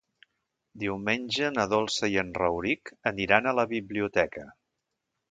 [0.83, 4.47] Diumenge na Dolça i en Rauric aniran a la biblioteca.